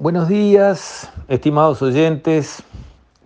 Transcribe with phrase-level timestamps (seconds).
[0.00, 2.62] Buenos días, estimados oyentes.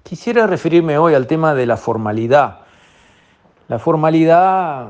[0.03, 2.63] Quisiera referirme hoy al tema de la formalidad.
[3.69, 4.89] La formalidad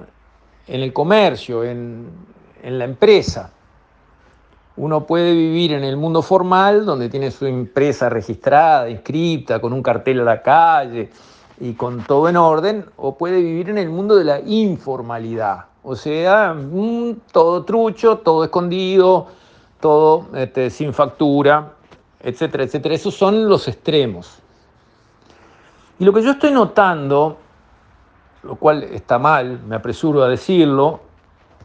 [0.66, 2.08] en el comercio, en,
[2.62, 3.50] en, la empresa.
[4.78, 9.82] Uno puede vivir en el mundo formal, donde tiene su empresa registrada, inscripta, con un
[9.82, 11.10] cartel a la calle
[11.60, 15.94] y con todo en orden, o puede vivir en el mundo de la informalidad, o
[15.96, 16.56] sea,
[17.30, 19.26] todo trucho, todo escondido,
[19.84, 21.73] todo este, sin factura,
[22.24, 22.94] etcétera, etcétera.
[22.94, 24.38] Esos son los extremos.
[25.98, 27.38] Y lo que yo estoy notando,
[28.42, 31.00] lo cual está mal, me apresuro a decirlo,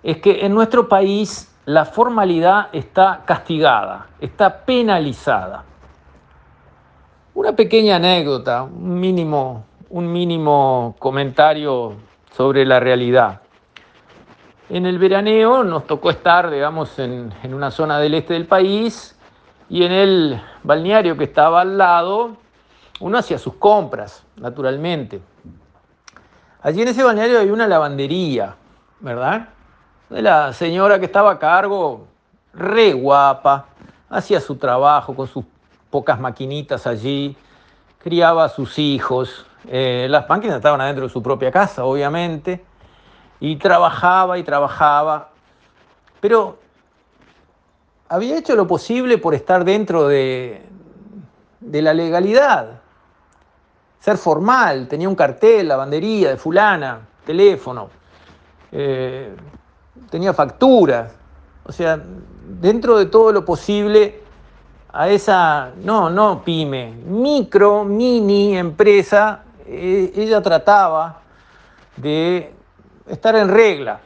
[0.04, 5.63] es que en nuestro país la formalidad está castigada, está penalizada.
[7.34, 11.96] Una pequeña anécdota, un mínimo, un mínimo comentario
[12.35, 13.41] sobre la realidad.
[14.70, 19.18] En el veraneo nos tocó estar, digamos, en, en, una zona del este del país
[19.70, 22.38] y en el balneario que estaba al lado,
[22.99, 25.21] uno hacía sus compras, naturalmente.
[26.62, 28.55] Allí en ese balneario hay una lavandería,
[28.99, 29.49] ¿verdad?
[30.10, 32.07] De la señora que estaba a cargo,
[32.54, 33.68] re guapa,
[34.10, 35.46] hacía su trabajo con sus
[35.90, 37.38] pocas maquinitas allí,
[37.99, 39.46] criaba a sus hijos.
[39.68, 42.63] Eh, las máquinas estaban adentro de su propia casa, obviamente
[43.40, 45.29] y trabajaba y trabajaba,
[46.20, 46.60] pero
[48.10, 50.63] había hecho lo posible por estar dentro de,
[51.62, 52.82] la legalidad,
[53.99, 57.90] ser formal, tenía un cartel, lavandería de fulana, teléfono,
[58.71, 59.35] eh,
[60.10, 61.13] tenía facturas,
[61.63, 62.01] o sea,
[62.60, 64.22] dentro de todo lo posible
[64.91, 71.22] a esa, no, no pyme, micro, mini empresa, eh, ella trataba
[71.96, 72.51] de
[73.07, 74.00] estar en regla.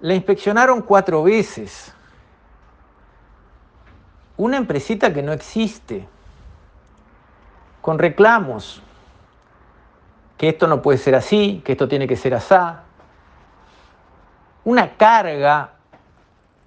[0.00, 1.92] La inspeccionaron cuatro veces.
[4.40, 6.08] Una empresita que no existe,
[7.82, 8.80] con reclamos,
[10.38, 12.54] que esto no puede ser así, que esto tiene que ser así.
[14.64, 15.72] Una carga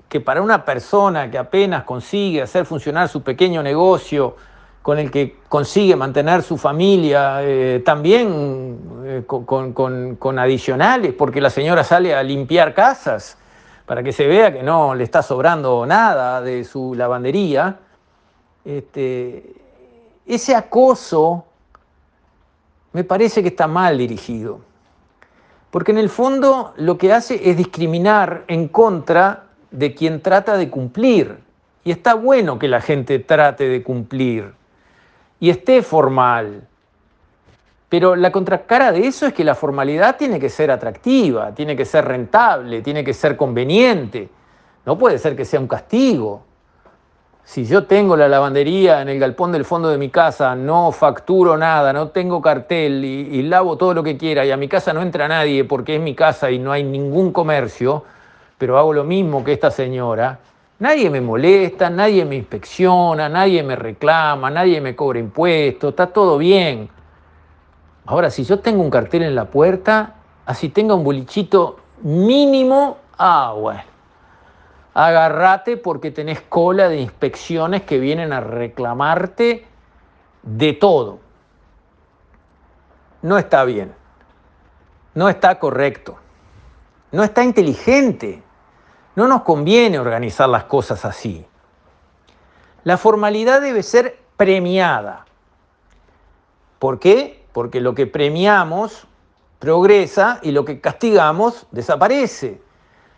[0.07, 4.35] que para una persona que apenas consigue hacer funcionar su pequeño negocio,
[4.83, 11.83] con el que consigue mantener su familia, eh, también eh, con, adicionales, porque la señora
[11.83, 13.39] sale a limpiar casas
[13.85, 17.79] para que se vea que no le está sobrando nada de su lavandería.
[18.63, 19.53] Este,
[20.25, 21.45] ese acoso
[22.93, 24.59] me parece que está mal dirigido,
[25.71, 30.69] porque en el fondo lo que hace es discriminar en contra de quien trata de
[30.69, 31.39] cumplir.
[31.83, 34.53] Y está bueno que la gente trate de cumplir
[35.39, 36.65] y esté formal.
[37.93, 41.85] Pero la contracara de eso es que la formalidad tiene que ser atractiva, tiene que
[41.85, 44.29] ser rentable, tiene que ser conveniente.
[44.83, 46.41] No puede ser que sea un castigo.
[47.43, 51.55] Si yo tengo la lavandería en el galpón del fondo de mi casa, no facturo
[51.55, 55.03] nada, no tengo cartel y, lavo todo lo que quiera y a mi casa no
[55.03, 58.05] entra nadie porque es mi casa y no hay ningún comercio,
[58.57, 60.39] pero hago lo mismo que esta señora,
[60.79, 66.39] Nadie me molesta, nadie me inspecciona, nadie me reclama, nadie me cobra impuestos, está todo
[66.39, 66.89] bien.
[68.05, 70.15] Ahora, si yo tengo un cartel en la puerta,
[70.45, 73.83] así tenga un bolichito mínimo, ah, bueno,
[74.93, 79.65] agarrate porque tenés cola de inspecciones que vienen a reclamarte
[80.41, 81.19] de todo.
[83.21, 83.93] No está bien,
[85.13, 86.17] no está correcto,
[87.11, 88.43] no está inteligente.
[89.15, 91.45] No nos conviene organizar las cosas así.
[92.83, 95.25] La formalidad debe ser premiada.
[96.79, 97.42] ¿Por qué?
[97.53, 99.07] Porque lo que premiamos
[99.59, 102.61] progresa y lo que castigamos desaparece.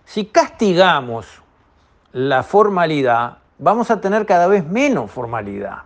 [0.05, 1.41] Si castigamos
[2.11, 5.79] la formalidad, vamos a tener cada vez menos formalidad.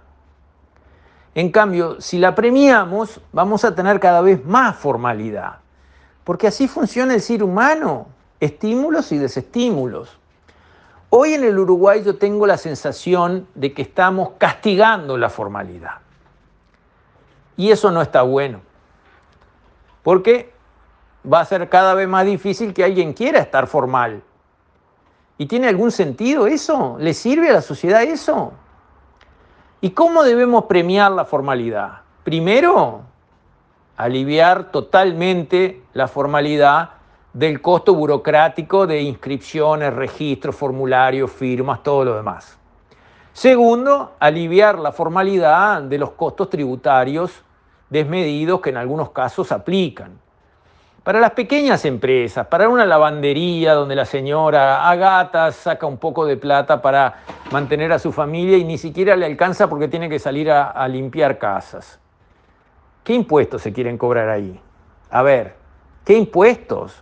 [1.35, 5.59] En cambio, si la premiamos, vamos a tener cada vez más formalidad.
[6.25, 8.07] Porque así funciona el ser humano
[8.39, 10.17] estímulos y desestímulos.
[11.09, 15.97] Hoy en el Uruguay yo tengo la sensación de que estamos castigando la formalidad.
[17.59, 18.61] Y eso no está bueno.
[20.01, 20.53] Porque
[21.29, 24.23] va a ser cada vez más difícil que alguien quiera estar formal.
[25.37, 26.95] ¿Y tiene algún sentido eso?
[27.01, 28.53] ¿Le sirve a la sociedad eso?
[29.81, 32.03] ¿Y cómo debemos premiar la formalidad?
[32.23, 33.01] Primero,
[33.97, 36.91] aliviar totalmente la formalidad
[37.33, 42.57] del costo burocrático de inscripciones, registros, formularios, firmas, todo lo demás.
[43.33, 47.43] Segundo, aliviar la formalidad de los costos tributarios
[47.89, 50.19] desmedidos que en algunos casos aplican.
[51.03, 56.37] para las pequeñas empresas, para una lavandería donde la señora Agata saca un poco de
[56.37, 60.51] plata para mantener a su familia y ni siquiera le alcanza porque tiene que salir
[60.51, 61.99] a, a limpiar casas.
[63.03, 64.59] ¿Qué impuestos se quieren cobrar ahí?
[65.09, 65.55] A ver,
[66.05, 67.01] ¿qué impuestos?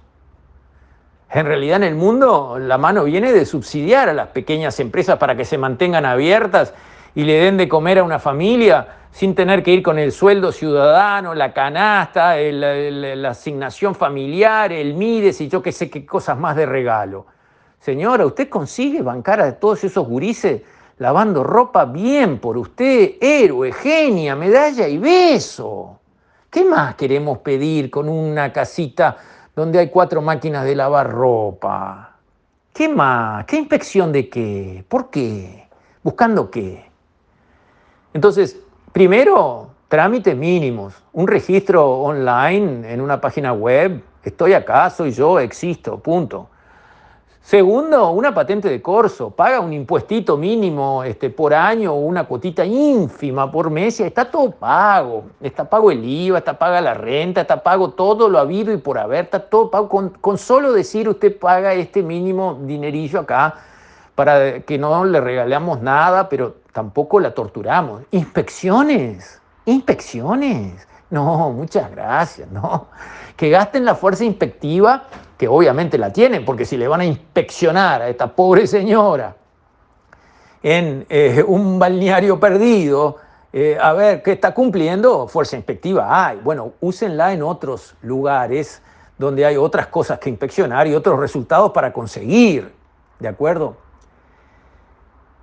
[1.30, 5.36] En realidad en el mundo la mano viene de subsidiar a las pequeñas empresas para
[5.36, 6.74] que se mantengan abiertas
[7.16, 10.52] y le den de comer a una familia sin tener que ir con el sueldo
[10.52, 16.56] ciudadano, la canasta, la asignación familiar, el MIDES y yo qué sé qué cosas más
[16.56, 17.26] de regalo.
[17.80, 20.62] Señora, ¿usted consigue bancar a todos esos gurises
[20.98, 23.14] lavando ropa bien por usted?
[23.20, 26.00] Héroe, genia, medalla y beso.
[26.50, 29.18] ¿Qué más queremos pedir con una casita
[29.56, 32.18] donde hay cuatro máquinas de lavar ropa?
[32.74, 33.46] ¿Qué más?
[33.46, 34.86] ¿Qué inspección de qué?
[34.88, 35.68] ¿Por qué?
[36.04, 36.86] ¿Buscando qué?
[38.18, 38.60] Entonces,
[38.94, 46.00] primero, trámites mínimos, un registro online en una página web, estoy acá, soy yo, existo,
[46.00, 46.50] punto.
[47.42, 52.66] Segundo, una patente de corso, paga un impuestito mínimo este, por año o una cuotita
[52.66, 55.26] ínfima por mes y está todo pago.
[55.40, 58.98] Está pago el IVA, está paga la renta, está pago todo lo habido y por
[58.98, 59.90] haber, está todo pago.
[59.90, 63.58] Con, con solo decir usted paga este mínimo dinerillo acá
[64.16, 68.04] para que no le regalamos nada, pero tampoco la torturamos.
[68.12, 70.88] Inspecciones, inspecciones.
[71.10, 72.90] No, muchas gracias, no.
[73.36, 75.06] Que gasten la fuerza inspectiva,
[75.40, 79.36] que obviamente la tienen, porque si le van a inspeccionar a esta pobre señora
[80.62, 83.16] en eh, un balneario perdido,
[83.52, 86.38] eh, a ver qué está cumpliendo, fuerza inspectiva hay.
[86.44, 88.84] Bueno, úsenla en otros lugares
[89.18, 92.72] donde hay otras cosas que inspeccionar y otros resultados para conseguir,
[93.18, 93.87] ¿de acuerdo?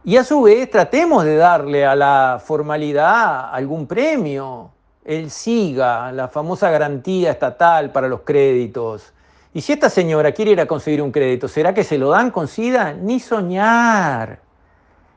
[0.07, 4.71] Y a su vez tratemos de darle a la formalidad algún premio,
[5.03, 9.15] el SIGA, la famosa garantía estatal para los créditos.
[9.55, 12.31] Y si esta señora quiere ir a conseguir un crédito, ¿será que se lo dan
[12.31, 12.93] con SIDA?
[12.93, 14.41] Ni soñar.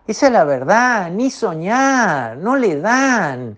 [0.07, 3.57] Esa es la verdad, ni soñar, no le dan.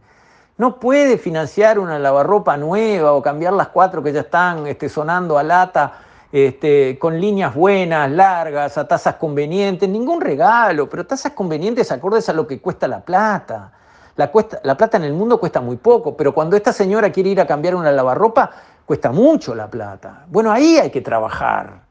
[0.57, 5.37] No puede financiar una lavarropa nueva o cambiar las cuatro que ya están este, sonando
[5.37, 5.93] a lata
[6.31, 12.33] este, con líneas buenas, largas, a tasas convenientes, ningún regalo, pero tasas convenientes acordes a
[12.33, 13.71] lo que cuesta la plata.
[14.15, 17.29] La, cuesta, la plata en el mundo cuesta muy poco, pero cuando esta señora quiere
[17.29, 18.51] ir a cambiar una lavarropa,
[18.85, 20.25] cuesta mucho la plata.
[20.27, 21.81] Bueno, ahí hay que trabajar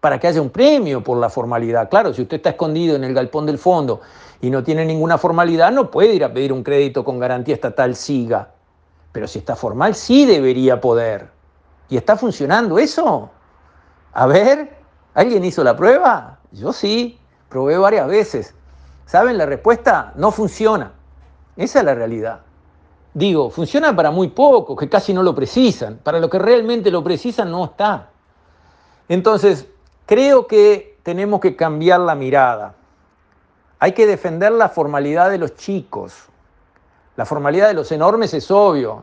[0.00, 1.88] para que haya un premio por la formalidad.
[1.88, 4.00] Claro, si usted está escondido en el galpón del fondo
[4.40, 7.94] y no tiene ninguna formalidad, no puede ir a pedir un crédito con garantía estatal
[7.94, 8.48] SIGA.
[9.12, 11.28] Pero si está formal, sí debería poder.
[11.88, 13.30] ¿Y está funcionando eso?
[14.18, 14.74] A ver,
[15.12, 16.38] ¿alguien hizo la prueba?
[16.50, 17.20] Yo sí,
[17.50, 18.54] probé varias veces.
[19.04, 20.14] ¿Saben la respuesta?
[20.16, 20.92] No funciona.
[21.54, 22.40] Esa es la realidad.
[23.12, 25.98] Digo, funciona para muy pocos, que casi no lo precisan.
[26.02, 28.08] Para los que realmente lo precisan no está.
[29.10, 29.66] Entonces,
[30.06, 32.74] creo que tenemos que cambiar la mirada.
[33.80, 36.14] Hay que defender la formalidad de los chicos.
[37.16, 39.02] La formalidad de los enormes es obvio.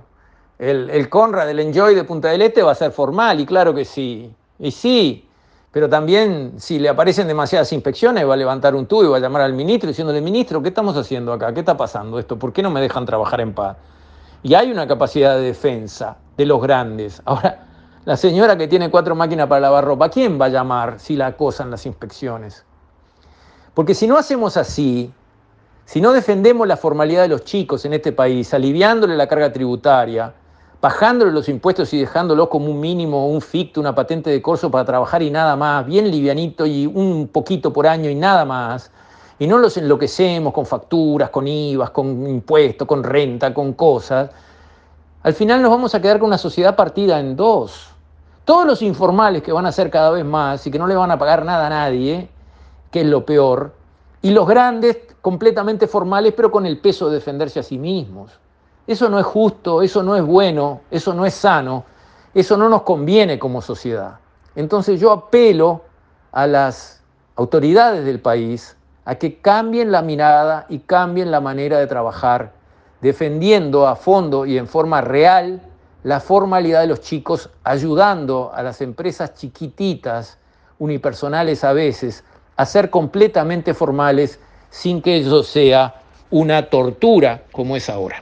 [0.58, 3.76] El, el Conrad, el Enjoy de Punta del Este va a ser formal, y claro
[3.76, 4.36] que sí.
[4.64, 5.28] Y sí,
[5.74, 9.20] pero también si le aparecen demasiadas inspecciones va a levantar un tubo y va a
[9.20, 11.54] llamar al ministro diciéndole, ministro, ¿qué estamos haciendo acá?
[11.54, 12.40] ¿Qué está pasando esto?
[12.40, 13.76] ¿Por qué no me dejan trabajar en paz?
[14.42, 17.22] Y hay una capacidad de defensa de los grandes.
[17.26, 17.66] Ahora,
[18.06, 21.28] la señora que tiene cuatro máquinas para lavar ropa, ¿quién va a llamar si la
[21.28, 22.64] acosan las inspecciones?
[23.74, 25.12] Porque si no hacemos así,
[25.84, 30.34] si no defendemos la formalidad de los chicos en este país, aliviándole la carga tributaria,
[30.84, 34.84] bajándole los impuestos y dejándolos como un mínimo, un ficto, una patente de corso para
[34.84, 38.92] trabajar y nada más, bien livianito y un poquito por año y nada más,
[39.40, 44.30] y no los enloquecemos con facturas, con IVAs, con impuestos, con renta, con cosas,
[45.22, 47.88] al final nos vamos a quedar con una sociedad partida en dos.
[48.44, 51.12] Todos los informales que van a ser cada vez más y que no le van
[51.12, 52.28] a pagar nada a nadie,
[52.92, 53.74] que es lo peor,
[54.22, 58.38] y los grandes completamente formales pero con el peso de defenderse a sí mismos.
[58.86, 61.86] Eso no es justo, eso no es bueno, eso no es sano,
[62.34, 64.20] eso no nos conviene como sociedad.
[64.56, 65.84] Entonces yo apelo
[66.32, 67.02] a las
[67.36, 68.76] autoridades del país
[69.06, 72.52] a que cambien la mirada y cambien la manera de trabajar,
[73.02, 75.62] defendiendo a fondo y en forma real
[76.04, 80.38] la formalidad de los chicos, ayudando a las empresas chiquititas,
[80.80, 82.24] unipersonales a veces,
[82.58, 88.22] a ser completamente formales sin que eso sea una tortura como es ahora.